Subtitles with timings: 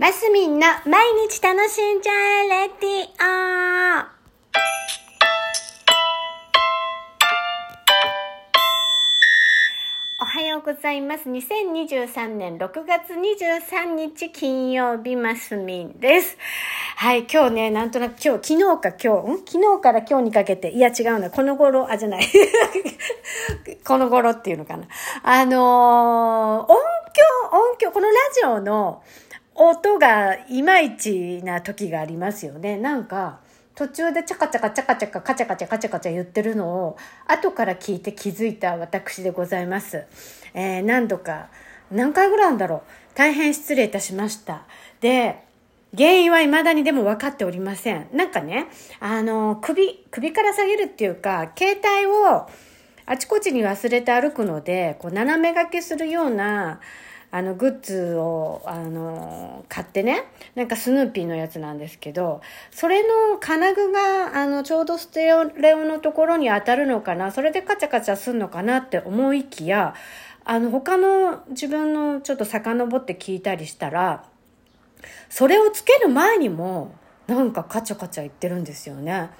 [0.00, 2.12] マスミンの毎日楽しんじゃ
[2.44, 4.18] えレディオ
[10.22, 11.28] おはようございます。
[11.28, 16.38] 2023年6月23日金曜日マスミンです。
[16.94, 19.38] はい、今日ね、なんとなく今日、昨日か今日、ん？
[19.38, 22.24] 昨日から今日にかけて、いや違うな、この頃、あ、じゃない。
[23.84, 24.86] この頃っていうのかな。
[25.24, 29.02] あのー音響、音響、このラジオの
[29.60, 32.78] 音がいまいちな時がありますよね。
[32.78, 33.40] なんか、
[33.74, 40.04] 途中でチャカチャカチャカチャカカチャカチャカチャカチャ言ってるのを後から聞いて気づいた私でございます。
[40.54, 41.48] えー何度か、
[41.90, 42.80] 何回ぐらいなんだろう。
[43.14, 44.62] 大変失礼いたしました。
[45.00, 45.42] で、
[45.96, 48.08] 原因は未だにでも分かっておりません。
[48.12, 48.68] なんかね、
[49.00, 52.48] あの、首、首から下げるっていうか、携帯を
[53.06, 56.80] あちこちに忘れて歩くので、こう斜め掛けするような、
[57.30, 60.24] あの、グッズを、あの、買ってね、
[60.54, 65.26] なんかスヌーピーのやつなんですけど、それの金具が、あの、ちょうどステ
[65.56, 69.94] レオのところに当たるのかな、それでカチャカチャすんのかなって思いきや、
[70.44, 74.24] あの、他の自分のちょっと遡って聞いたりしたら、
[75.28, 76.92] それをつける前にも、
[77.28, 79.30] なんかカチャカチャ言ってるんですよね。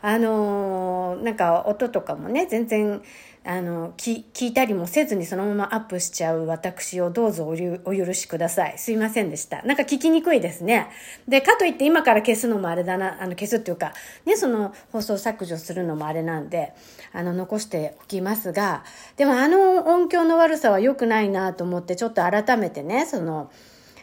[0.00, 3.02] あのーなんか音とかもね、全然、
[3.44, 8.78] あの、き聞いたりもせずにそのままアップしちゃう私をどうぞおゆお許しください。
[8.78, 9.62] すいませんでした。
[9.62, 10.88] なんか聞きにくいですね。
[11.28, 13.92] で、かといって今から消すのもあれだな、あの消すっていうか、
[14.24, 16.72] ね、その放送削除するのもあれなんで、
[17.12, 18.84] あの、残しておきますが、
[19.18, 23.50] でもあの音響の悪さは良くないなと思って、ちょっと改めてね、その、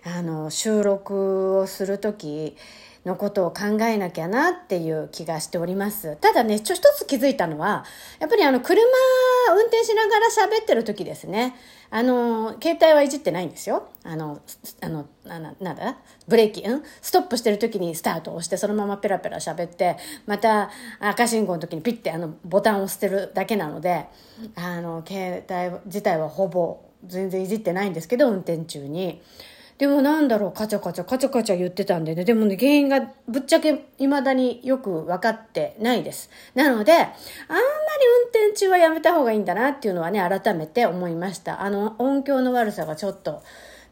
[0.04, 2.56] あの収録をする時
[3.06, 6.18] のことを考えなきゃなっていう気がしております。
[6.18, 7.84] ただね、ちょ、一つ気づいたのは、
[8.20, 8.80] やっぱりあの、車
[9.50, 11.56] 運転しながら喋ってる時ですね。
[11.90, 13.90] あの、携帯はいじってないんですよ。
[14.04, 14.40] あの、
[14.82, 15.98] あの、な、ななんだ？
[16.28, 16.84] ブレーキ、うん？
[17.02, 24.06] ストップしてる時にスタートを押して、そのままペラペラ喋って、また赤信号の時にピッてあの、ボタンを押してるだけなので、
[24.56, 29.22] あの、携帯自体はほぼ全然いじってないんですけど、運転中に。
[29.82, 32.24] でもなんだろう、カチャカチャ、カチャカチャ言ってたんでね。
[32.24, 36.30] でもね、原因がぶっちゃけ未だによく分かってないです。
[36.54, 37.14] なので、あんまり
[38.26, 41.64] 運転中はやめた方がいいんだなっていうのはね、改めて思いました。
[41.64, 43.42] あの、音響の悪さがちょっと、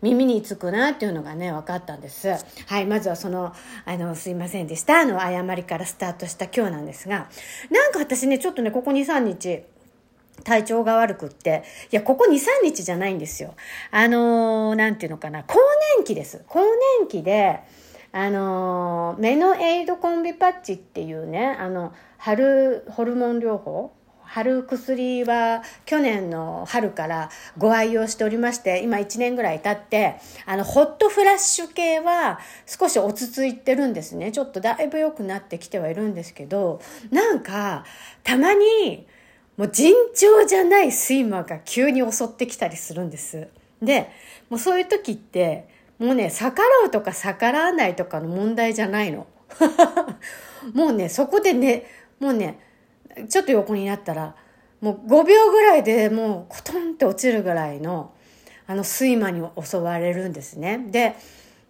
[0.03, 2.35] 耳につくなっていうのがね、分かったんです。
[2.67, 3.51] はい、まずはその、
[3.85, 5.00] あの、すいませんでした。
[5.00, 7.29] あの、誤りからスタートした今日なんですが、
[7.71, 9.63] なんか私ね、ちょっとね、ここ2、3日、
[10.50, 13.54] 体調が悪くって、いや、ここ2、3日じゃないんですよ。
[13.92, 15.60] あのーなんていうのかな、更
[15.98, 16.44] 年期です。
[16.48, 16.62] 更
[17.00, 17.60] 年期で、
[18.12, 23.92] あのーメノエイドコンビパッチっていうね、あの、春、ホルモン療法
[24.24, 30.16] 春薬は去年の春からご愛用しておりまして、今1年ぐらい経って、
[30.48, 34.31] あの、ホットフラッシュ系は少し落ち着いてるんですね。
[34.31, 36.80] ちょっとだいぶ良くなってきてはいるんですけど、
[37.12, 37.86] なんか、
[38.24, 39.08] たまに、
[39.59, 43.50] もう尋常じゃない睡魔が急に襲ってきたりするんです。
[43.81, 44.09] で、
[44.50, 45.68] もうそういう時って、
[46.00, 49.28] もうね、逆らうとか逆らわないとかの問題じゃないの。
[50.74, 51.84] もうね、そこでね、
[52.22, 52.58] もうね、
[53.28, 54.34] ちょっと横になったら、
[54.80, 58.14] もう5秒ぐらいでもうコトンって落ちるぐらいの、
[58.66, 60.86] あの睡魔に襲われるんですね。
[60.90, 61.18] で、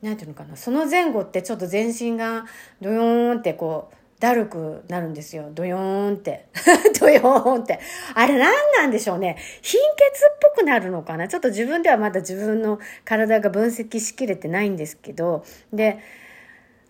[0.04, 2.46] なんていうのかな、その前後ってちょっと全身が
[2.82, 5.50] ドヨーンってこう、だるくなるんですよ。
[5.54, 6.48] ドヨーンって。
[7.00, 7.80] ドヨーンって。
[8.16, 9.38] あれ何なんでしょうね。
[9.62, 15.46] 貧血っぽくなるのかなちょっと自分ではまだ自分の体が分析しきれてないんですけど。
[15.72, 16.00] で、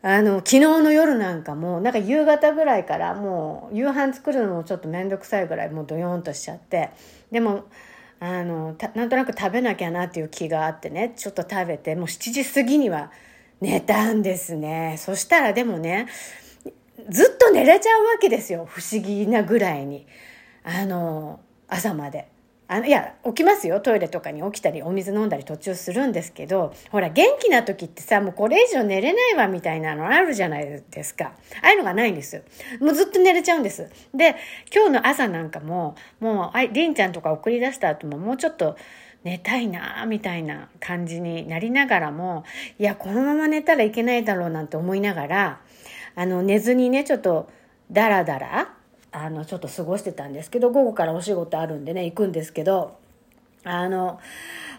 [0.01, 6.90] あの、昨日の夜なんかも、なんか夕方ぐらいからもう夕飯作るのもちょっとめんどくさいぐらいもうドヨーンとしちゃって。
[7.31, 7.66] でも、
[8.19, 13.11] あの、なんとなく食べなきゃなっていう気があってね、ちょっと食べて、もう7時過ぎには
[13.61, 14.96] 寝たんですね。
[14.97, 16.07] そしたらでもね、
[17.10, 18.66] ずっと寝れちゃうわけですよ。
[18.66, 20.06] 不思議なぐらいに。
[20.64, 22.28] あの、朝まで。
[22.68, 23.80] あの、いや、起きますよ。
[23.80, 31.34] トイレとかに起きたり、お水飲んだり途中するんですけど、ほら、元気な時ってさ、もうこれ以上寝れないわ、みたいなのあるじゃないですか。
[31.64, 32.44] ああいうのがないんですよ。
[32.79, 33.90] もうずっと寝れちゃうんです。
[34.14, 34.35] で、
[34.73, 38.78] 今日の朝なんかも、もう、あ、りんちゃんとか送り出した後も、もうちょっと、
[39.23, 42.46] 寝たいなみたいな感じになりながらも、
[42.78, 45.59] いや、このまま寝たらいけないだろうなんて思いながら、
[46.16, 47.50] あの、寝ずにね、ちょっと、
[47.91, 48.73] だらだら、
[49.11, 52.97] あの、ちょっと過ごしてたんですけど、午後からお仕事あるんでね、行くんですけど、
[53.64, 54.20] あの、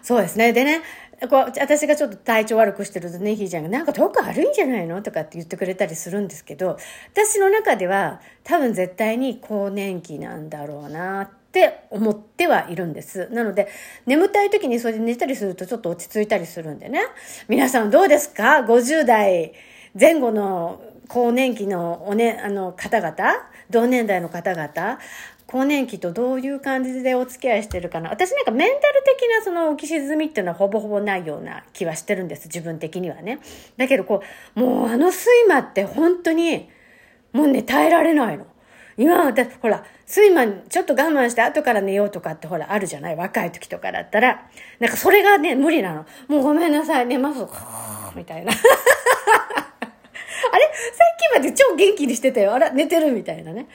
[0.01, 0.53] そうですね。
[0.53, 0.81] でね、
[1.29, 5.01] こう、私がちょっと体調悪くしてるとね、ひーちゃんが、なんか遠く悪いんじゃないの？
[5.03, 6.77] とかって言ってくれたりするんですけど、
[7.13, 13.27] 私の中では、多分絶対に更年期なんだろうなっって思ってはいるんです。
[13.29, 13.67] なので、
[14.05, 17.01] 眠たい時にそれで寝たりするとちょっと落ち着いたりするんでね。
[17.49, 19.51] 皆さんどうですか ?50 代
[19.99, 20.81] 前後の
[21.11, 23.15] 更年期のおね、あの方々
[23.69, 24.97] 同年代の方々
[25.45, 28.09] 更年期とどういう感じでお付き合いしてるかな。
[28.09, 32.45] 私なんかメンタル的なその浮き沈みっていうのはほぼほぼないような気はしてるんです。
[32.45, 33.39] 自分的にはね。
[33.75, 34.23] だけどこ
[34.55, 36.69] う、もうあの睡魔って本当に、
[37.33, 38.45] もうね、耐えられないの。
[38.95, 43.17] 今はだ、ほら、睡魔ちょっと我慢して後から寝ようとかってほら、あるじゃない？
[43.17, 44.47] 若い時とかだったら。
[44.79, 46.05] なんかそれがね、無理なの。
[46.29, 47.39] もうごめんなさい、寝ます。
[48.15, 48.53] みたいな。
[50.51, 50.65] あれ？
[50.65, 52.53] さっきまで超元気にしてたよ。
[52.53, 53.67] あら、寝てるみたいなね。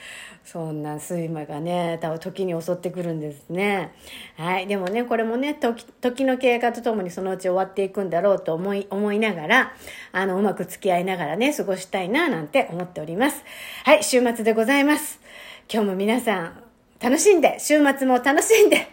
[0.45, 3.93] そんな睡魔がね、多分時に襲ってくるんですね。
[4.37, 4.67] はい。
[4.67, 9.75] でもね、これもね、時、時の経過とともにそのうち終わっていくんだろうと思い、思いながら、
[10.13, 13.43] あの、うまく付き合いながらね、過ごしたいな、なんて思っております。
[13.85, 15.21] はい、週末でございます。
[15.69, 16.63] 今日も皆さん、
[17.01, 18.87] 楽しんで、週末も楽しんで、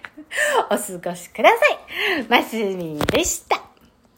[0.72, 1.56] お過ごしくださ
[2.20, 2.26] い。
[2.28, 3.73] マスミンでした。